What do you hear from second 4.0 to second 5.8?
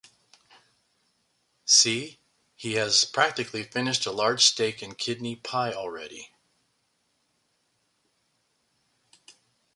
a large steak-and-kidney pie